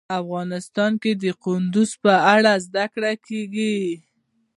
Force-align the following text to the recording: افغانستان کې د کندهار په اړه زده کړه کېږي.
افغانستان 0.21 0.91
کې 1.01 1.11
د 1.23 1.25
کندهار 1.43 1.89
په 2.03 2.13
اړه 2.35 2.53
زده 2.65 2.85
کړه 2.93 3.11
کېږي. 3.27 3.77